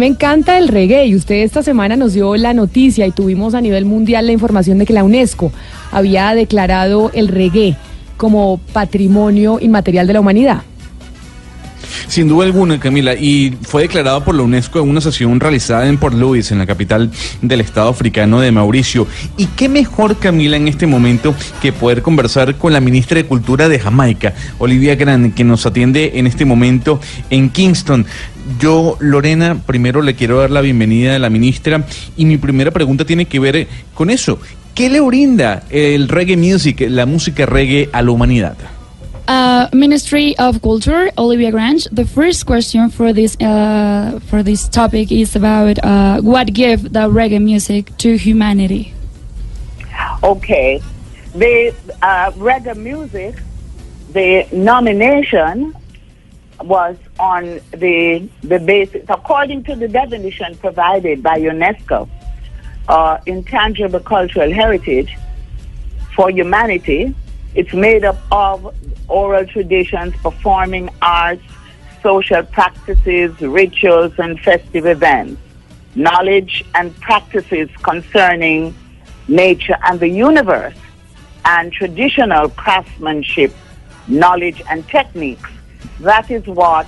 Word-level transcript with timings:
Me 0.00 0.06
encanta 0.06 0.58
el 0.58 0.68
reggae 0.68 1.06
y 1.06 1.16
usted 1.16 1.42
esta 1.42 1.60
semana 1.64 1.96
nos 1.96 2.12
dio 2.12 2.36
la 2.36 2.54
noticia 2.54 3.04
y 3.04 3.10
tuvimos 3.10 3.54
a 3.54 3.60
nivel 3.60 3.84
mundial 3.84 4.26
la 4.26 4.32
información 4.32 4.78
de 4.78 4.86
que 4.86 4.92
la 4.92 5.02
UNESCO 5.02 5.50
había 5.90 6.32
declarado 6.36 7.10
el 7.14 7.26
reggae 7.26 7.76
como 8.16 8.60
patrimonio 8.72 9.58
inmaterial 9.60 10.06
de 10.06 10.12
la 10.12 10.20
humanidad. 10.20 10.62
Sin 12.06 12.28
duda 12.28 12.46
alguna, 12.46 12.78
Camila, 12.78 13.14
y 13.14 13.56
fue 13.62 13.82
declarado 13.82 14.24
por 14.24 14.36
la 14.36 14.42
UNESCO 14.42 14.80
en 14.80 14.88
una 14.88 15.00
sesión 15.00 15.40
realizada 15.40 15.88
en 15.88 15.98
Port 15.98 16.14
Louis, 16.14 16.50
en 16.52 16.58
la 16.58 16.66
capital 16.66 17.10
del 17.42 17.60
estado 17.60 17.88
africano 17.88 18.40
de 18.40 18.52
Mauricio. 18.52 19.06
Y 19.36 19.46
qué 19.46 19.68
mejor, 19.68 20.16
Camila, 20.16 20.56
en 20.56 20.68
este 20.68 20.86
momento 20.86 21.34
que 21.60 21.72
poder 21.72 22.02
conversar 22.02 22.54
con 22.56 22.72
la 22.72 22.80
ministra 22.80 23.16
de 23.16 23.26
Cultura 23.26 23.68
de 23.68 23.80
Jamaica, 23.80 24.32
Olivia 24.58 24.94
Grant, 24.94 25.34
que 25.34 25.42
nos 25.42 25.66
atiende 25.66 26.12
en 26.14 26.28
este 26.28 26.44
momento 26.44 27.00
en 27.30 27.50
Kingston. 27.50 28.06
Yo, 28.58 28.96
Lorena, 29.00 29.60
primero 29.66 30.00
le 30.00 30.14
quiero 30.14 30.40
dar 30.40 30.50
la 30.50 30.62
bienvenida 30.62 31.16
a 31.16 31.18
la 31.18 31.28
ministra 31.28 31.84
y 32.16 32.24
mi 32.24 32.38
primera 32.38 32.70
pregunta 32.70 33.04
tiene 33.04 33.26
que 33.26 33.38
ver 33.38 33.66
con 33.92 34.08
eso. 34.08 34.38
¿Qué 34.74 34.88
le 34.88 35.00
brinda 35.00 35.64
el 35.70 36.08
reggae 36.08 36.36
music, 36.36 36.86
la 36.88 37.04
música 37.04 37.44
reggae 37.44 37.90
a 37.92 38.00
la 38.00 38.10
humanidad? 38.10 38.56
Uh, 39.28 39.68
Ministry 39.76 40.34
of 40.38 40.62
Culture, 40.62 41.10
Olivia 41.18 41.50
Grange. 41.50 41.86
The 41.92 42.06
first 42.06 42.46
question 42.46 42.88
for 42.88 43.12
this 43.12 43.36
uh, 43.42 44.18
for 44.30 44.42
this 44.42 44.66
topic 44.70 45.12
is 45.12 45.36
about 45.36 45.78
uh, 45.84 46.22
what 46.22 46.46
give 46.54 46.94
the 46.94 47.10
reggae 47.10 47.42
music 47.42 47.94
to 47.98 48.16
humanity. 48.16 48.94
Okay, 50.22 50.80
the 51.34 51.74
uh, 52.00 52.30
reggae 52.38 52.74
music, 52.74 53.34
the 54.14 54.46
nomination 54.50 55.74
was 56.64 56.96
on 57.18 57.60
the 57.72 58.28
the 58.42 58.58
basis 58.58 59.04
according 59.08 59.64
to 59.64 59.74
the 59.74 59.88
definition 59.88 60.56
provided 60.56 61.22
by 61.22 61.38
UNESCO, 61.38 62.08
uh, 62.88 63.18
intangible 63.26 64.00
cultural 64.00 64.52
heritage 64.52 65.16
for 66.14 66.30
humanity. 66.30 67.14
It's 67.54 67.72
made 67.72 68.04
up 68.04 68.18
of 68.30 68.74
oral 69.08 69.46
traditions, 69.46 70.14
performing 70.22 70.90
arts, 71.02 71.42
social 72.02 72.42
practices, 72.42 73.38
rituals, 73.40 74.12
and 74.18 74.38
festive 74.40 74.86
events, 74.86 75.40
knowledge 75.94 76.64
and 76.74 76.94
practices 77.00 77.68
concerning 77.82 78.74
nature 79.26 79.76
and 79.84 79.98
the 79.98 80.08
universe, 80.08 80.76
and 81.44 81.72
traditional 81.72 82.48
craftsmanship, 82.50 83.54
knowledge, 84.06 84.62
and 84.70 84.86
techniques. 84.88 85.50
That 86.00 86.30
is 86.30 86.46
what 86.46 86.86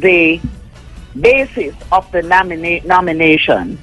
the 0.00 0.40
basis 1.14 1.74
of 1.90 2.04
the 2.12 2.22
nomina- 2.22 2.82
nomination. 2.84 3.78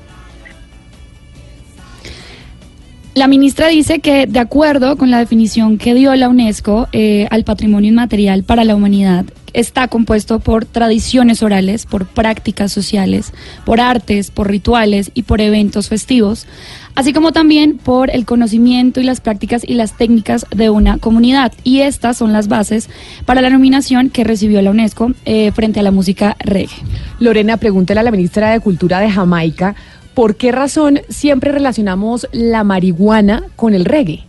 La 3.14 3.28
ministra 3.28 3.68
dice 3.70 4.00
que, 4.00 4.28
de 4.28 4.40
acuerdo 4.40 4.98
con 4.98 5.10
la 5.10 5.20
definición 5.20 5.78
que 5.78 5.94
dio 5.94 6.14
la 6.16 6.28
UNESCO 6.28 6.90
eh, 6.92 7.28
al 7.32 7.46
patrimonio 7.46 7.90
inmaterial 7.90 8.44
para 8.44 8.66
la 8.66 8.76
humanidad, 8.76 9.24
está 9.56 9.88
compuesto 9.88 10.40
por 10.40 10.66
tradiciones 10.66 11.42
orales, 11.42 11.86
por 11.86 12.06
prácticas 12.06 12.72
sociales, 12.72 13.32
por 13.66 13.80
artes, 13.80 14.30
por 14.30 14.50
rituales 14.50 15.12
y 15.14 15.24
por 15.24 15.42
eventos 15.42 15.88
festivos, 15.90 16.46
así 16.94 17.14
como 17.14 17.32
también 17.32 17.78
por 17.78 18.10
el 18.10 18.26
conocimiento 18.26 19.00
y 19.00 19.04
las 19.04 19.22
prácticas 19.22 19.64
y 19.66 19.74
las 19.74 19.98
técnicas 19.98 20.46
de 20.54 20.70
una 20.70 20.98
comunidad. 20.98 21.54
Y 21.64 21.80
estas 21.80 22.18
son 22.18 22.34
las 22.34 22.48
bases 22.48 22.90
para 23.26 23.42
la 23.42 23.50
nominación 23.50 24.10
que 24.10 24.24
recibió 24.24 24.62
la 24.62 24.72
UNESCO 24.72 25.14
eh, 25.26 25.52
frente 25.54 25.80
a 25.80 25.84
la 25.84 25.92
música 25.92 26.36
reggae. 26.40 26.76
Lorena, 27.20 27.58
pregúntele 27.58 28.02
a 28.02 28.04
la 28.04 28.12
ministra 28.12 28.52
de 28.52 28.60
Cultura 28.60 29.00
de 29.00 29.10
Jamaica 29.10 29.76
por 30.14 30.36
qué 30.36 30.52
razón 30.52 31.02
siempre 31.10 31.52
relacionamos 31.52 32.28
la 32.32 32.64
marihuana 32.64 33.44
con 33.56 33.74
el 33.74 33.86
reggae. 33.86 34.24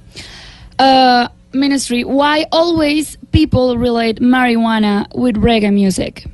Uh, 0.79 1.29
ministry, 1.53 2.05
why 2.05 2.45
always 2.51 3.16
people 3.37 3.77
relate 3.77 4.19
marijuana 4.19 5.07
with 5.15 5.37
reggae 5.37 5.71
music? 5.71 6.25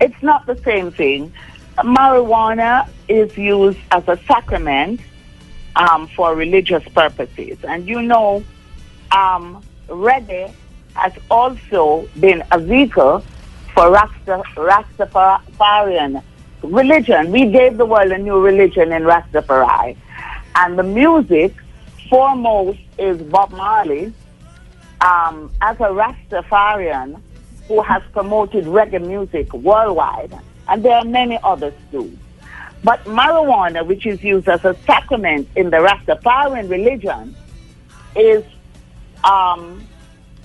It's 0.00 0.22
not 0.22 0.46
the 0.46 0.56
same 0.64 0.90
thing. 0.90 1.30
Marijuana 1.76 2.88
is 3.06 3.36
used 3.36 3.78
as 3.90 4.08
a 4.08 4.16
sacrament 4.26 4.98
um, 5.76 6.08
for 6.16 6.34
religious 6.34 6.82
purposes. 6.94 7.58
And 7.64 7.86
you 7.86 8.00
know, 8.00 8.42
um, 9.12 9.62
reggae 9.88 10.50
has 10.94 11.12
also 11.30 12.08
been 12.18 12.42
a 12.50 12.58
vehicle 12.58 13.22
for 13.74 13.90
Rasta, 13.90 14.42
Rastafarian 14.56 16.22
religion. 16.62 17.30
We 17.30 17.44
gave 17.44 17.76
the 17.76 17.84
world 17.84 18.10
a 18.10 18.16
new 18.16 18.40
religion 18.40 18.90
in 18.90 19.02
Rastafari. 19.02 19.98
And 20.54 20.78
the 20.78 20.82
music, 20.82 21.52
foremost, 22.08 22.78
is 22.98 23.20
Bob 23.20 23.50
Marley. 23.50 24.14
Um, 25.00 25.50
as 25.62 25.76
a 25.76 25.84
Rastafarian 25.84 27.20
who 27.68 27.80
has 27.82 28.02
promoted 28.12 28.64
reggae 28.64 29.04
music 29.04 29.52
worldwide, 29.54 30.36
and 30.68 30.82
there 30.84 30.96
are 30.96 31.04
many 31.04 31.38
others 31.42 31.74
too. 31.90 32.16
But 32.82 33.04
marijuana, 33.04 33.86
which 33.86 34.06
is 34.06 34.22
used 34.22 34.48
as 34.48 34.64
a 34.64 34.74
sacrament 34.86 35.48
in 35.56 35.70
the 35.70 35.78
Rastafarian 35.78 36.68
religion, 36.70 37.36
is 38.16 38.44
um, 39.24 39.86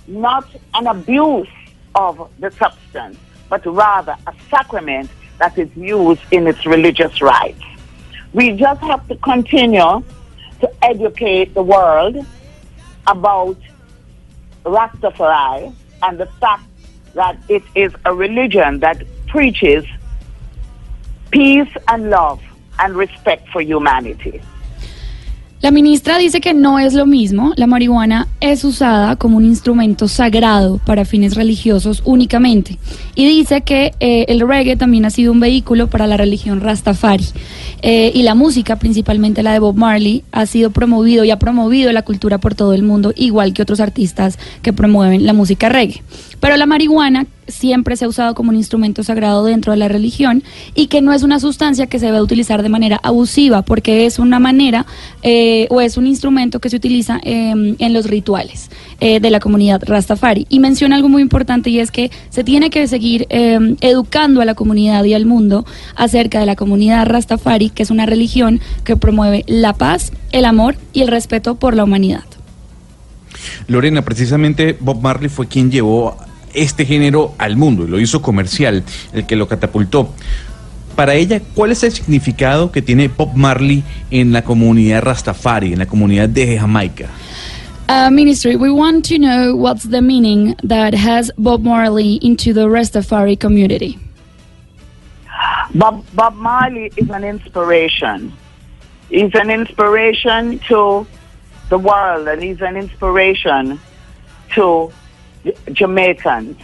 not 0.07 0.47
an 0.73 0.87
abuse 0.87 1.47
of 1.95 2.29
the 2.39 2.51
substance, 2.51 3.17
but 3.49 3.65
rather 3.65 4.15
a 4.27 4.33
sacrament 4.49 5.09
that 5.39 5.57
is 5.57 5.69
used 5.75 6.21
in 6.31 6.47
its 6.47 6.65
religious 6.65 7.21
rites. 7.21 7.61
We 8.33 8.51
just 8.51 8.81
have 8.81 9.07
to 9.07 9.15
continue 9.17 10.03
to 10.59 10.71
educate 10.81 11.53
the 11.53 11.63
world 11.63 12.25
about 13.07 13.57
Rastafari 14.65 15.73
and 16.03 16.19
the 16.19 16.25
fact 16.41 16.63
that 17.13 17.37
it 17.47 17.63
is 17.75 17.93
a 18.05 18.13
religion 18.13 18.79
that 18.79 19.01
preaches 19.27 19.85
peace 21.31 21.69
and 21.87 22.09
love 22.09 22.41
and 22.79 22.95
respect 22.95 23.47
for 23.49 23.61
humanity. 23.61 24.41
La 25.65 25.71
ministra 25.71 26.19
dice 26.19 26.41
que 26.41 26.53
no 26.53 26.77
es 26.77 26.93
lo 26.93 27.07
mismo, 27.07 27.51
la 27.55 27.65
marihuana 27.65 28.27
es 28.39 28.63
usada 28.63 29.15
como 29.15 29.37
un 29.37 29.45
instrumento 29.45 30.07
sagrado 30.07 30.77
para 30.85 31.05
fines 31.05 31.33
religiosos 31.33 32.03
únicamente. 32.05 32.77
Y 33.15 33.25
dice 33.25 33.61
que 33.61 33.91
eh, 33.99 34.25
el 34.27 34.47
reggae 34.47 34.75
también 34.75 35.05
ha 35.05 35.09
sido 35.09 35.31
un 35.31 35.39
vehículo 35.39 35.89
para 35.89 36.05
la 36.05 36.17
religión 36.17 36.61
Rastafari. 36.61 37.25
Eh, 37.81 38.11
y 38.13 38.21
la 38.21 38.35
música, 38.35 38.75
principalmente 38.75 39.41
la 39.41 39.53
de 39.53 39.59
Bob 39.59 39.75
Marley, 39.75 40.23
ha 40.31 40.45
sido 40.45 40.69
promovido 40.69 41.23
y 41.23 41.31
ha 41.31 41.39
promovido 41.39 41.91
la 41.91 42.03
cultura 42.03 42.37
por 42.37 42.53
todo 42.53 42.75
el 42.75 42.83
mundo, 42.83 43.11
igual 43.15 43.53
que 43.53 43.63
otros 43.63 43.79
artistas 43.79 44.37
que 44.61 44.71
promueven 44.71 45.25
la 45.25 45.33
música 45.33 45.69
reggae. 45.69 46.03
Pero 46.45 46.57
la 46.57 46.67
marihuana 46.67 47.25
siempre 47.47 47.95
se 47.95 48.05
ha 48.05 48.07
usado 48.07 48.35
como 48.35 48.51
un 48.51 48.55
instrumento 48.55 49.01
sagrado 49.01 49.43
dentro 49.45 49.71
de 49.71 49.79
la 49.79 49.87
religión 49.87 50.43
y 50.75 50.85
que 50.85 51.01
no 51.01 51.11
es 51.11 51.23
una 51.23 51.39
sustancia 51.39 51.87
que 51.87 51.97
se 51.97 52.05
debe 52.05 52.21
utilizar 52.21 52.61
de 52.61 52.69
manera 52.69 52.99
abusiva 53.01 53.63
porque 53.63 54.05
es 54.05 54.19
una 54.19 54.37
manera 54.37 54.85
eh, 55.23 55.65
o 55.71 55.81
es 55.81 55.97
un 55.97 56.05
instrumento 56.05 56.59
que 56.59 56.69
se 56.69 56.75
utiliza 56.75 57.19
eh, 57.23 57.75
en 57.79 57.93
los 57.93 58.05
rituales 58.05 58.69
eh, 58.99 59.19
de 59.19 59.31
la 59.31 59.39
comunidad 59.39 59.81
Rastafari. 59.83 60.45
Y 60.47 60.59
menciona 60.59 60.97
algo 60.97 61.09
muy 61.09 61.23
importante 61.23 61.71
y 61.71 61.79
es 61.79 61.89
que 61.89 62.11
se 62.29 62.43
tiene 62.43 62.69
que 62.69 62.87
seguir 62.87 63.25
eh, 63.31 63.75
educando 63.81 64.39
a 64.39 64.45
la 64.45 64.53
comunidad 64.53 65.03
y 65.03 65.15
al 65.15 65.25
mundo 65.25 65.65
acerca 65.95 66.39
de 66.39 66.45
la 66.45 66.55
comunidad 66.55 67.07
Rastafari, 67.07 67.71
que 67.71 67.81
es 67.81 67.89
una 67.89 68.05
religión 68.05 68.61
que 68.83 68.95
promueve 68.95 69.45
la 69.47 69.73
paz, 69.73 70.11
el 70.31 70.45
amor 70.45 70.75
y 70.93 71.01
el 71.01 71.07
respeto 71.07 71.55
por 71.55 71.75
la 71.75 71.85
humanidad. 71.85 72.23
Lorena, 73.67 74.03
precisamente 74.03 74.77
Bob 74.79 75.01
Marley 75.01 75.29
fue 75.29 75.47
quien 75.47 75.71
llevó 75.71 76.17
este 76.55 76.85
género 76.85 77.33
al 77.37 77.57
mundo 77.57 77.85
y 77.85 77.87
lo 77.87 77.99
hizo 77.99 78.21
comercial, 78.21 78.83
el 79.13 79.25
que 79.25 79.35
lo 79.35 79.47
catapultó. 79.47 80.13
Para 80.95 81.13
ella, 81.13 81.41
¿cuál 81.53 81.71
es 81.71 81.83
el 81.83 81.91
significado 81.91 82.71
que 82.71 82.81
tiene 82.81 83.09
Bob 83.09 83.35
Marley 83.35 83.83
en 84.11 84.31
la 84.31 84.43
comunidad 84.43 85.03
Rastafari, 85.03 85.73
en 85.73 85.79
la 85.79 85.85
comunidad 85.85 86.29
de 86.29 86.57
Jamaica? 86.57 87.09
Uh, 87.87 88.09
ministry, 88.09 88.55
we 88.55 88.71
want 88.71 89.05
to 89.05 89.19
know 89.19 89.55
what's 89.55 89.83
the 89.83 90.01
meaning 90.01 90.55
that 90.63 90.95
has 90.95 91.31
Bob 91.37 91.61
Marley 91.61 92.17
into 92.23 92.51
the 92.51 92.67
Rastafari 92.67 93.39
community. 93.39 93.99
Bob, 95.75 96.03
Bob 96.13 96.35
Marley 96.35 96.91
is 96.95 97.09
an 97.09 97.23
inspiration. 97.23 98.31
He's 99.09 99.35
an 99.35 99.51
inspiration 99.51 100.59
to 100.67 101.05
the 101.69 101.77
world 101.77 102.27
and 102.27 102.41
he's 102.41 102.61
an 102.61 102.77
inspiration 102.77 103.79
to 104.53 104.91
Jamaicans 105.71 106.57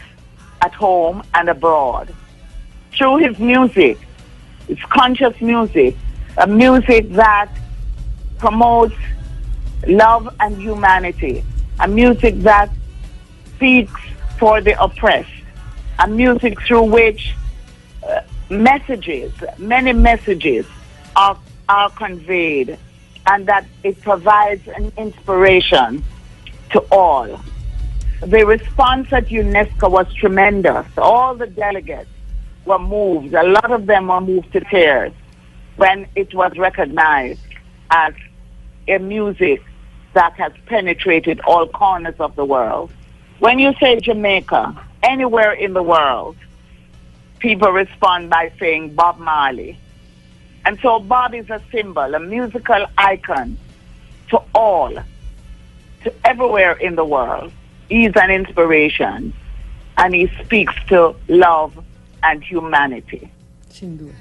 at 0.62 0.74
home 0.74 1.24
and 1.33 1.50
abroad. 1.50 2.13
Through 2.94 3.18
his 3.18 3.39
music, 3.39 3.98
it's 4.68 4.81
conscious 4.83 5.39
music, 5.42 5.95
a 6.38 6.48
music 6.48 7.10
that 7.12 7.50
promotes 8.38 8.95
love 9.88 10.33
and 10.39 10.57
humanity, 10.62 11.44
a 11.80 11.88
music 11.88 12.39
that 12.39 12.69
speaks 13.56 13.94
for 14.38 14.62
the 14.62 14.81
oppressed, 14.81 15.30
a 16.00 16.07
music 16.07 16.60
through 16.62 16.84
which 16.84 17.36
uh, 18.07 18.22
messages, 18.50 19.31
many 19.57 19.94
messages 19.94 20.66
are, 21.16 21.38
are 21.69 21.89
conveyed 21.92 22.77
and 23.27 23.45
that 23.45 23.66
it 23.84 24.01
provides 24.01 24.68
an 24.68 24.92
inspiration 24.98 26.04
to 26.72 26.80
all. 26.92 27.39
The 28.21 28.45
response 28.45 29.12
at 29.12 29.29
UNESCO 29.29 29.89
was 29.89 30.13
tremendous. 30.13 30.85
All 30.95 31.33
the 31.33 31.47
delegates 31.47 32.09
were 32.65 32.77
moved. 32.77 33.33
A 33.33 33.44
lot 33.44 33.71
of 33.71 33.88
them 33.88 34.07
were 34.07 34.21
moved 34.21 34.53
to 34.53 34.59
tears 34.59 35.12
when 35.77 36.07
it 36.15 36.31
was 36.35 36.56
recognized 36.56 37.41
as 37.89 38.13
a 38.88 39.00
music 39.00 39.63
that 40.13 40.33
has 40.33 40.51
penetrated 40.68 41.41
all 41.47 41.68
corners 41.68 42.13
of 42.19 42.35
the 42.35 42.45
world. 42.45 42.91
When 43.39 43.57
you 43.57 43.73
say 43.79 44.00
Jamaica, 44.00 44.79
anywhere 45.01 45.53
in 45.53 45.74
the 45.74 45.81
world, 45.81 46.35
people 47.39 47.71
respond 47.71 48.29
by 48.29 48.51
saying 48.59 48.94
Bob 48.94 49.17
Marley. 49.17 49.79
And 50.63 50.77
so 50.83 51.00
Bob 51.00 51.33
is 51.33 51.50
a 51.50 51.59
symbol, 51.71 52.13
a 52.13 52.19
musical 52.19 52.85
icon 53.00 53.57
to 54.29 54.39
all, 54.53 54.94
to 56.03 56.13
everywhere 56.24 56.74
in 56.74 56.94
the 56.94 57.06
world. 57.06 57.51
He's 57.91 58.15
an 58.15 58.31
inspiration 58.31 59.33
and 59.97 60.15
he 60.15 60.31
speaks 60.41 60.73
to 60.88 61.13
love 61.27 61.77
and 62.23 62.41
humanity. 62.41 63.29
Sin 63.67 63.97
duda. 63.97 64.13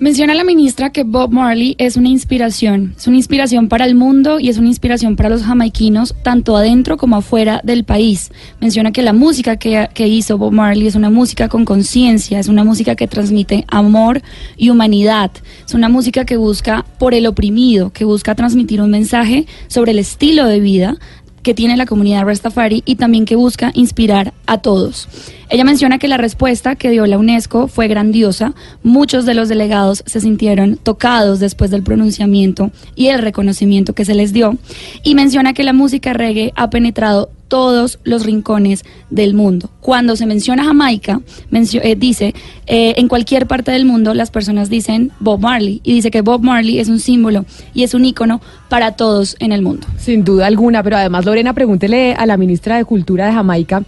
Menciona 0.00 0.32
la 0.32 0.44
ministra 0.44 0.88
que 0.88 1.04
Bob 1.04 1.30
Marley 1.30 1.74
es 1.76 1.98
una 1.98 2.08
inspiración, 2.08 2.94
es 2.96 3.06
una 3.06 3.18
inspiración 3.18 3.68
para 3.68 3.84
el 3.84 3.94
mundo 3.94 4.40
y 4.40 4.48
es 4.48 4.56
una 4.56 4.68
inspiración 4.68 5.14
para 5.14 5.28
los 5.28 5.42
jamaiquinos, 5.42 6.14
tanto 6.22 6.56
adentro 6.56 6.96
como 6.96 7.16
afuera 7.16 7.60
del 7.64 7.84
país. 7.84 8.32
Menciona 8.62 8.92
que 8.92 9.02
la 9.02 9.12
música 9.12 9.58
que, 9.58 9.90
que 9.92 10.08
hizo 10.08 10.38
Bob 10.38 10.52
Marley 10.52 10.86
es 10.86 10.94
una 10.94 11.10
música 11.10 11.50
con 11.50 11.66
conciencia, 11.66 12.38
es 12.38 12.48
una 12.48 12.64
música 12.64 12.96
que 12.96 13.08
transmite 13.08 13.66
amor 13.68 14.22
y 14.56 14.70
humanidad, 14.70 15.32
es 15.66 15.74
una 15.74 15.90
música 15.90 16.24
que 16.24 16.38
busca 16.38 16.86
por 16.98 17.12
el 17.12 17.26
oprimido, 17.26 17.90
que 17.90 18.06
busca 18.06 18.34
transmitir 18.34 18.80
un 18.80 18.90
mensaje 18.90 19.44
sobre 19.66 19.90
el 19.90 19.98
estilo 19.98 20.46
de 20.46 20.60
vida 20.60 20.96
que 21.42 21.54
tiene 21.54 21.76
la 21.76 21.86
comunidad 21.86 22.24
Rastafari 22.24 22.82
y 22.84 22.96
también 22.96 23.24
que 23.24 23.36
busca 23.36 23.70
inspirar 23.74 24.32
a 24.46 24.58
todos. 24.58 25.08
Ella 25.48 25.64
menciona 25.64 25.98
que 25.98 26.08
la 26.08 26.16
respuesta 26.16 26.76
que 26.76 26.90
dio 26.90 27.06
la 27.06 27.18
UNESCO 27.18 27.66
fue 27.66 27.88
grandiosa. 27.88 28.54
Muchos 28.82 29.26
de 29.26 29.34
los 29.34 29.48
delegados 29.48 30.04
se 30.06 30.20
sintieron 30.20 30.76
tocados 30.76 31.40
después 31.40 31.70
del 31.70 31.82
pronunciamiento 31.82 32.70
y 32.94 33.08
el 33.08 33.20
reconocimiento 33.20 33.94
que 33.94 34.04
se 34.04 34.14
les 34.14 34.32
dio. 34.32 34.56
Y 35.02 35.14
menciona 35.14 35.52
que 35.52 35.64
la 35.64 35.72
música 35.72 36.12
reggae 36.12 36.52
ha 36.56 36.70
penetrado 36.70 37.30
todos 37.50 37.98
los 38.04 38.24
rincones 38.24 38.84
del 39.10 39.34
mundo. 39.34 39.68
Cuando 39.80 40.16
se 40.16 40.24
menciona 40.24 40.64
Jamaica, 40.64 41.20
eh, 41.52 41.96
dice, 41.96 42.32
eh, 42.66 42.94
en 42.96 43.08
cualquier 43.08 43.46
parte 43.46 43.72
del 43.72 43.84
mundo 43.84 44.14
las 44.14 44.30
personas 44.30 44.70
dicen 44.70 45.10
Bob 45.18 45.40
Marley 45.40 45.80
y 45.82 45.94
dice 45.94 46.10
que 46.10 46.22
Bob 46.22 46.42
Marley 46.42 46.78
es 46.78 46.88
un 46.88 47.00
símbolo 47.00 47.44
y 47.74 47.82
es 47.82 47.92
un 47.92 48.04
ícono 48.04 48.40
para 48.70 48.92
todos 48.92 49.36
en 49.40 49.52
el 49.52 49.62
mundo. 49.62 49.86
Sin 49.98 50.24
duda 50.24 50.46
alguna, 50.46 50.82
pero 50.82 50.96
además 50.96 51.26
Lorena, 51.26 51.52
pregúntele 51.52 52.14
a 52.14 52.24
la 52.24 52.36
ministra 52.36 52.76
de 52.76 52.84
Cultura 52.84 53.26
de 53.26 53.32
Jamaica 53.32 53.82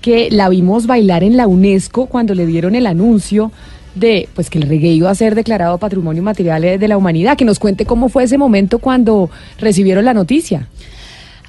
que 0.00 0.30
la 0.30 0.48
vimos 0.48 0.86
bailar 0.86 1.22
en 1.22 1.36
la 1.36 1.46
UNESCO 1.46 2.06
cuando 2.06 2.34
le 2.34 2.46
dieron 2.46 2.74
el 2.74 2.86
anuncio 2.86 3.52
de 3.94 4.28
pues 4.34 4.48
que 4.48 4.58
el 4.58 4.68
reggae 4.68 4.92
iba 4.92 5.10
a 5.10 5.14
ser 5.14 5.34
declarado 5.34 5.76
Patrimonio 5.76 6.22
Material 6.22 6.62
de 6.78 6.88
la 6.88 6.96
Humanidad, 6.96 7.36
que 7.36 7.44
nos 7.44 7.58
cuente 7.58 7.84
cómo 7.84 8.08
fue 8.08 8.24
ese 8.24 8.38
momento 8.38 8.78
cuando 8.78 9.30
recibieron 9.58 10.04
la 10.06 10.14
noticia. 10.14 10.68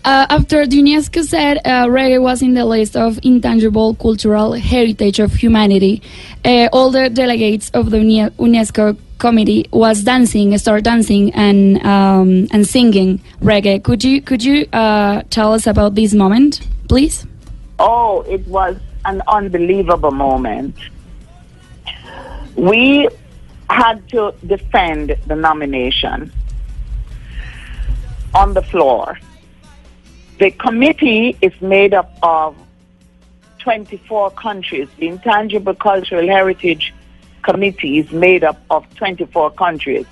Uh, 0.06 0.26
after 0.30 0.64
UNESCO 0.64 1.24
said 1.24 1.58
uh, 1.66 1.86
reggae 1.88 2.22
was 2.22 2.42
in 2.42 2.54
the 2.54 2.66
list 2.66 2.96
of 2.96 3.20
intangible 3.24 3.96
cultural 3.96 4.54
heritage 4.54 5.20
of 5.20 5.34
humanity, 5.34 6.02
uh, 6.46 6.70
all 6.72 6.92
the 6.92 7.10
delegates 7.10 7.70
of 7.72 7.90
the 7.92 7.98
UNESCO 7.98 8.98
committee 9.18 9.68
was 9.72 10.04
dancing, 10.04 10.58
start 10.58 10.84
dancing 10.84 11.34
and 11.34 11.84
um, 11.86 12.48
and 12.52 12.66
singing 12.68 13.20
reggae. 13.42 13.84
Could 13.84 14.04
you 14.04 14.22
could 14.22 14.44
you 14.44 14.66
uh, 14.72 15.24
tell 15.30 15.54
us 15.54 15.68
about 15.68 15.96
this 15.96 16.14
moment, 16.14 16.62
please? 16.88 17.26
Oh, 17.80 18.22
it 18.22 18.48
was 18.48 18.78
an 19.06 19.22
unbelievable 19.28 20.12
moment. 20.12 20.76
We 22.56 23.08
had 23.70 24.08
to 24.10 24.34
defend 24.46 25.16
the 25.28 25.36
nomination 25.36 26.32
on 28.34 28.54
the 28.54 28.62
floor. 28.62 29.18
The 30.38 30.51
committee 30.51 31.36
is 31.42 31.60
made 31.62 31.95
up 31.95 32.16
of 32.22 32.56
24 33.57 34.31
countries. 34.31 34.88
The 35.00 35.07
Intangible 35.07 35.74
Cultural 35.74 36.28
Heritage 36.28 36.94
Committee 37.42 37.98
is 37.98 38.12
made 38.12 38.44
up 38.44 38.62
of 38.69 38.86
24 38.95 39.51
countries, 39.51 40.06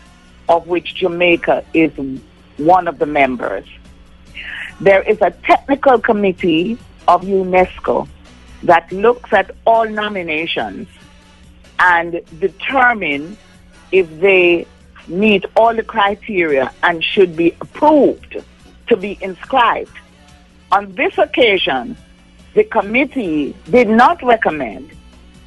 of 0.50 0.68
which 0.68 0.96
Jamaica 0.96 1.64
is 1.76 1.92
one 2.58 2.88
of 2.88 2.98
the 2.98 3.06
members. 3.06 3.66
There 4.82 5.04
is 5.04 5.22
a 5.22 5.30
technical 5.30 6.00
committee 6.00 6.80
of 7.08 7.22
UNESCO 7.22 8.08
that 8.64 8.92
looks 8.92 9.32
at 9.32 9.52
all 9.68 9.88
nominations 9.88 10.88
and 11.78 12.20
determine 12.40 13.38
if 13.92 14.10
they 14.20 14.66
meet 15.08 15.46
all 15.56 15.76
the 15.76 15.84
criteria 15.84 16.74
and 16.82 17.04
should 17.04 17.36
be 17.36 17.56
approved 17.62 18.44
to 18.88 18.98
be 18.98 19.20
inscribed. 19.22 19.92
On 20.72 20.94
this 20.94 21.18
occasion, 21.18 21.98
the 22.54 22.64
committee 22.64 23.56
did 23.70 23.90
not 23.90 24.22
recommend 24.24 24.92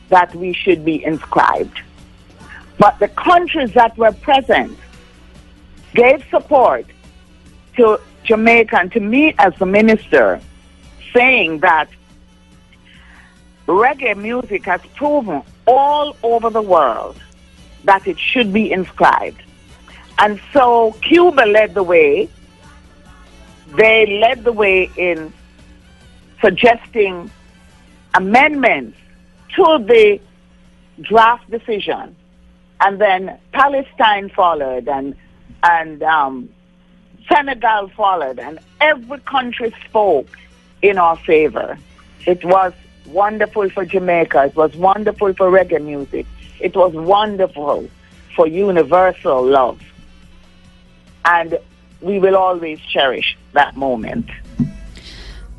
that 0.09 0.35
we 0.35 0.53
should 0.53 0.85
be 0.85 1.05
inscribed. 1.05 1.81
But 2.79 2.99
the 2.99 3.09
countries 3.09 3.73
that 3.75 3.97
were 3.99 4.13
present 4.13 4.79
gave 5.95 6.25
support 6.31 6.87
to 7.77 8.01
Jamaica 8.25 8.79
and 8.79 8.93
to 8.93 9.01
me 9.01 9.35
as 9.39 9.55
the 9.57 9.67
minister, 9.67 10.41
saying 11.15 11.61
that 11.61 11.89
reggae 13.67 14.17
music 14.17 14.65
has 14.65 14.81
proven 14.95 15.43
all 15.67 16.17
over 16.23 16.51
the 16.51 16.63
world 16.63 17.21
that 17.85 18.07
it 18.07 18.19
should 18.19 18.53
be 18.53 18.71
inscribed. 18.73 19.43
And 20.19 20.41
so 20.53 20.93
Cuba 21.03 21.43
led 21.43 21.75
the 21.75 21.83
way. 21.83 22.29
They 23.77 24.21
led 24.21 24.45
the 24.45 24.53
way 24.53 24.91
in 24.97 25.33
suggesting 26.41 27.31
amendments 28.15 28.99
to 29.57 29.85
the 29.87 30.21
draft 31.01 31.51
decision. 31.51 32.17
And 32.81 33.01
then 33.01 33.39
Palestine 33.53 34.31
followed 34.31 34.89
and, 34.89 35.15
and 35.63 36.03
um, 36.03 36.49
Senegal 37.29 37.89
followed, 37.89 38.39
and 38.39 38.59
every 38.81 39.19
country 39.21 39.75
spoke 39.87 40.29
in 40.83 40.99
our 40.99 41.17
favor. 41.17 41.79
It 42.27 42.45
was 42.45 42.73
wonderful 43.07 43.69
for 43.71 43.85
Jamaica. 43.85 44.45
It 44.45 44.57
was 44.57 44.75
wonderful 44.77 45.35
for 45.35 45.51
reggae 45.51 45.83
music. 45.83 46.27
It 46.61 46.77
was 46.77 46.93
wonderful 46.95 47.89
for 48.35 48.47
universal 48.47 49.45
love. 49.45 49.81
And 51.25 51.59
we 52.01 52.19
will 52.19 52.37
always 52.37 52.79
cherish 52.93 53.37
that 53.55 53.75
moment. 53.75 54.27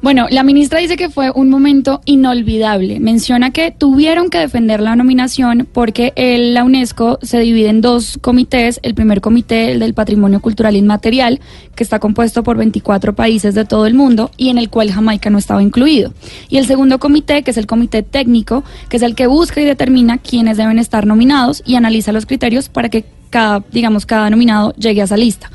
Bueno, 0.01 0.27
la 0.29 0.43
ministra 0.43 0.79
dice 0.79 0.96
que 0.96 1.10
fue 1.10 1.29
un 1.29 1.50
momento 1.50 2.00
inolvidable. 2.05 3.01
Menciona 3.01 3.51
que 3.51 3.69
tuvieron 3.72 4.29
que 4.29 4.38
defender 4.38 4.79
la 4.79 4.96
nominación 4.96 5.67
porque 5.74 6.13
el- 6.15 6.53
la 6.53 6.63
UNESCO 6.63 7.19
se 7.22 7.38
divide 7.39 7.67
en 7.67 7.81
dos 7.81 8.17
comités. 8.22 8.79
El 8.81 8.93
primer 8.96 9.19
comité, 9.19 9.74
el 9.74 9.79
del 9.79 9.93
Patrimonio 9.93 10.39
Cultural 10.39 10.77
Inmaterial, 10.77 11.41
que 11.75 11.84
está 11.84 12.00
compuesto 12.00 12.43
por 12.43 12.55
24 12.55 13.13
países 13.13 13.55
de 13.55 13.65
todo 13.65 13.88
el 13.88 13.93
mundo 13.93 14.31
y 14.38 14.48
en 14.48 14.58
el 14.58 14.69
cual 14.69 14.89
Jamaica 14.89 15.29
no 15.29 15.38
estaba 15.38 15.62
incluido. 15.62 16.13
Y 16.48 16.60
el 16.60 16.65
segundo 16.65 16.98
comité, 17.00 17.43
que 17.43 17.51
es 17.51 17.58
el 17.58 17.67
comité 17.67 18.01
técnico, 18.01 18.63
que 18.88 18.96
es 18.96 19.03
el 19.03 19.15
que 19.15 19.27
busca 19.27 19.60
y 19.60 19.65
determina 19.65 20.17
quiénes 20.17 20.55
deben 20.55 20.79
estar 20.79 21.05
nominados 21.05 21.62
y 21.65 21.75
analiza 21.75 22.13
los 22.13 22.25
criterios 22.25 22.69
para 22.69 22.88
que 22.88 23.03
cada, 23.29 23.63
digamos, 23.71 24.05
cada 24.05 24.29
nominado 24.29 24.74
llegue 24.75 25.01
a 25.01 25.05
esa 25.05 25.17
lista. 25.17 25.50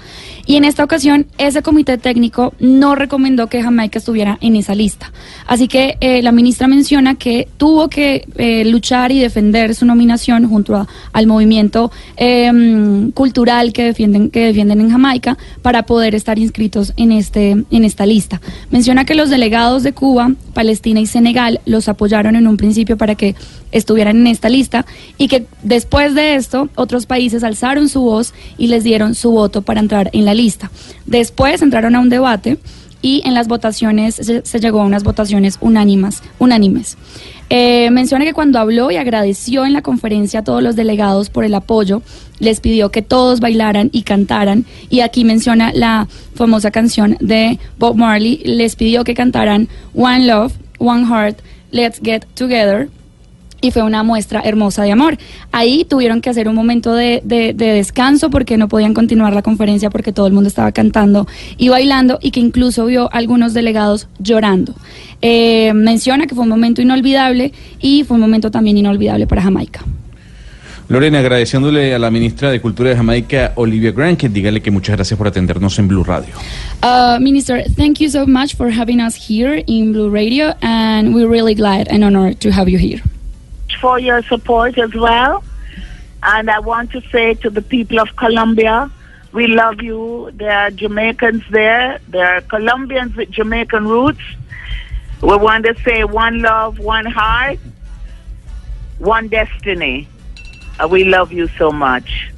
Y 0.47 0.57
en 0.57 0.65
esta 0.65 0.85
ocasión, 0.85 1.27
ese 1.39 1.63
comité 1.63 1.97
técnico 1.97 2.53
no 2.61 2.95
recomendó 2.95 3.47
que 3.47 3.63
Jamaica 3.63 3.99
estuviera 3.99 4.37
en 4.43 4.57
esa 4.57 4.75
lista. 4.75 5.11
Así 5.47 5.69
que 5.69 5.97
eh, 6.01 6.21
la 6.23 6.33
ministra 6.33 6.69
menciona 6.69 7.15
que 7.15 7.49
tuvo 7.57 7.89
que 7.89 8.27
eh, 8.37 8.63
luchar 8.67 9.11
y 9.11 9.19
defender 9.21 9.75
su 9.75 9.87
nominación 9.87 10.47
junto 10.47 10.77
a- 10.77 10.87
al 11.15 11.27
movimiento 11.27 11.91
eh, 12.19 13.11
cultural 13.15 13.73
que 13.73 13.85
defienden, 13.85 14.29
que 14.29 14.41
defienden 14.45 14.83
en 14.83 14.91
Jamaica 14.91 15.39
para 15.63 15.85
poder 15.85 16.15
estar 16.15 16.39
inscritos 16.39 16.93
en, 16.99 17.11
este, 17.13 17.53
en 17.71 17.85
esta 17.85 18.05
lista. 18.05 18.43
Menciona 18.71 19.07
que 19.07 19.15
los 19.15 19.31
delegados 19.31 19.83
de 19.83 19.95
Cuba, 19.95 20.31
Palestina 20.53 21.01
y 21.01 21.07
Senegal 21.07 21.61
los 21.65 21.89
apoyaron 21.89 22.37
en 22.37 22.47
un 22.47 22.59
principio 22.59 22.99
para 22.99 23.15
que 23.15 23.35
estuvieran 23.73 24.19
en 24.19 24.27
esta 24.27 24.51
lista 24.51 24.85
y 25.17 25.27
que 25.29 25.47
después 25.63 26.15
de 26.15 26.35
esto 26.37 26.69
otros 26.77 27.07
países 27.07 27.43
alzaron 27.43 27.64
su 27.89 28.03
voz 28.03 28.35
y 28.59 28.69
les 28.69 28.85
dieron 28.85 29.15
su 29.15 29.31
voto 29.31 29.63
para 29.63 29.81
entrar 29.81 30.11
en 30.13 30.25
la 30.25 30.35
lista. 30.35 30.71
Después 31.07 31.63
entraron 31.63 31.95
a 31.97 32.01
un 32.01 32.09
debate 32.09 32.59
y 33.03 33.21
en 33.25 33.35
las 33.35 33.49
votaciones 33.49 34.15
se, 34.15 34.61
llegó 34.61 34.81
a 34.81 34.85
unas 34.85 35.05
votaciones 35.05 35.59
unánimas, 35.61 36.23
unánimes. 36.39 36.97
Eh, 37.51 37.91
menciona 37.91 38.25
que 38.25 38.33
cuando 38.33 38.59
habló 38.59 38.91
y 38.91 38.97
agradeció 38.97 39.67
en 39.67 39.75
la 39.75 39.83
conferencia 39.83 40.41
a 40.41 40.45
todos 40.45 40.63
los 40.63 40.75
delegados 40.75 41.29
por 41.29 41.45
el 41.45 41.55
apoyo, 41.55 42.01
les 42.39 42.61
pidió 42.61 42.91
que 42.91 43.03
todos 43.03 43.41
bailaran 43.41 43.91
y 43.93 44.03
cantaran. 44.03 44.65
Y 44.89 45.01
aquí 45.01 45.25
menciona 45.25 45.71
la 45.75 46.09
famosa 46.35 46.71
canción 46.71 47.19
de 47.21 47.59
Bob 47.79 47.97
Marley. 47.97 48.41
Les 48.45 48.75
pidió 48.75 49.05
que 49.05 49.15
cantaran 49.15 49.69
One 49.95 50.27
Love, 50.27 50.55
One 50.79 51.05
Heart, 51.07 51.41
Let's 51.73 52.01
Get 52.03 52.25
Together 52.35 52.89
y 53.65 53.71
fue 53.71 53.83
una 53.83 54.03
muestra 54.03 54.43
hermosa 54.45 54.83
de 54.83 54.93
amor. 54.93 55.17
Ahí 55.51 55.87
tuvieron 55.89 56.21
que 56.21 56.29
hacer 56.29 56.49
un 56.49 56.55
momento 56.55 56.93
de, 56.93 57.23
de, 57.25 57.55
de, 57.55 57.73
descanso 57.73 58.29
porque 58.29 58.59
no 58.59 58.69
podían 58.69 58.93
continuar 58.93 59.33
la 59.33 59.41
conferencia 59.41 59.89
porque 59.89 60.13
todo 60.13 60.27
el 60.27 60.35
mundo 60.35 60.49
estaba 60.49 60.71
cantando 60.71 61.27
y 61.57 61.71
bailando 61.71 62.19
y 62.21 62.31
que 62.31 62.41
incluso 62.41 62.85
vio 62.85 63.11
algunos 63.11 63.55
delegados 63.55 64.07
llorando. 64.19 64.75
Eh, 65.23 65.73
menciona 65.75 66.27
que 66.27 66.35
fue 66.35 66.45
un 66.45 66.51
momento 66.51 66.83
inolvidable 66.83 67.55
y 67.81 68.05
fue 68.05 68.17
un 68.17 68.21
momento 68.21 68.51
también 68.51 68.77
inolvidable 68.77 69.27
para 69.27 69.41
Jamaica. 69.41 69.81
Lorena, 70.91 71.21
agradeciéndole 71.21 71.95
a 71.95 71.99
la 71.99 72.11
ministra 72.11 72.51
de 72.51 72.61
Cultura 72.61 72.91
de 72.91 72.97
Jamaica, 72.97 73.53
Olivia 73.55 73.93
Grant, 73.93 74.19
que 74.19 74.29
dígale 74.29 74.61
que 74.61 74.71
muchas 74.71 74.97
gracias 74.97 75.17
por 75.17 75.27
atendernos 75.27 75.79
en 75.79 75.89
Blue 75.89 76.05
Radio. 76.05 76.35
Uh, 76.83 77.19
Minister, 77.19 77.65
thank 77.79 78.01
you 78.01 78.11
so 78.11 78.27
much 78.27 78.55
for 78.55 78.71
having 78.71 79.01
us 79.01 79.17
here 79.17 79.65
in 79.67 79.95
Blue 79.95 80.11
Radio, 80.11 80.53
and 80.61 81.15
we're 81.15 81.31
really 81.31 81.55
glad 81.55 81.89
and 81.89 82.05
honored 82.05 82.39
to 82.41 82.51
have 82.51 82.69
you 82.69 82.79
here. 82.79 83.03
For 83.75 83.99
your 83.99 84.23
support 84.23 84.79
as 84.79 84.95
well. 84.95 85.45
And 86.23 86.51
I 86.51 86.59
want 86.61 86.91
to 86.93 87.01
say 87.13 87.35
to 87.35 87.51
the 87.51 87.63
people 87.63 88.01
of 88.01 88.17
Colombia, 88.17 88.91
we 89.33 89.49
love 89.49 89.83
you. 89.83 90.31
There 90.35 90.53
are 90.53 90.71
Jamaicans 90.71 91.43
there. 91.51 91.99
There 92.09 92.37
are 92.37 92.41
Colombians 92.41 93.17
with 93.17 93.31
Jamaican 93.31 93.87
roots. 93.87 94.23
We 95.21 95.37
want 95.37 95.65
to 95.67 95.75
say 95.83 96.05
one 96.05 96.41
love, 96.41 96.79
one 96.79 97.07
heart, 97.07 97.59
one 98.99 99.29
destiny. 99.29 100.09
Uh, 100.79 100.89
we 100.89 101.05
love 101.05 101.33
you 101.33 101.49
so 101.59 101.71
much. 101.71 102.34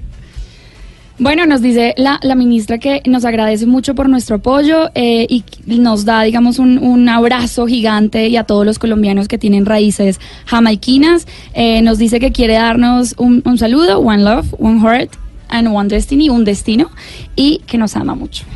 Bueno, 1.19 1.47
nos 1.47 1.63
dice 1.63 1.95
la, 1.97 2.21
la, 2.23 2.35
ministra 2.35 2.77
que 2.77 3.01
nos 3.07 3.25
agradece 3.25 3.65
mucho 3.65 3.95
por 3.95 4.07
nuestro 4.09 4.37
apoyo 4.37 4.91
eh, 4.95 5.27
y 5.31 5.45
nos 5.67 6.05
da, 6.05 6.23
digamos, 6.23 6.59
un, 6.59 6.77
un, 6.77 7.09
abrazo 7.09 7.67
gigante 7.67 8.29
y 8.29 8.37
a 8.37 8.45
todos 8.45 8.67
los 8.67 8.79
colombianos 8.79 9.27
que 9.27 9.39
tienen 9.39 9.65
raíces 9.65 10.21
jamaiquinas. 10.45 11.27
Eh, 11.55 11.81
nos 11.81 11.97
dice 11.97 12.21
que 12.21 12.33
quiere 12.33 12.55
darnos 12.55 13.15
un, 13.17 13.43
un 13.47 13.57
saludo, 13.57 13.99
one 13.99 14.23
love, 14.23 14.55
one 14.59 14.79
heart 14.81 15.11
and 15.49 15.69
one 15.69 15.89
destiny, 15.89 16.29
un 16.29 16.45
destino, 16.45 16.91
y 17.35 17.63
que 17.67 17.79
nos 17.79 17.97
ama 17.97 18.15
mucho. 18.15 18.47